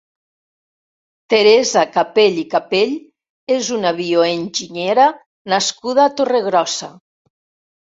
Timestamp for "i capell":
2.45-2.97